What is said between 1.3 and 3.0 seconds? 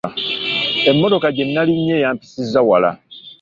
gye nnalinye yampisizza wala.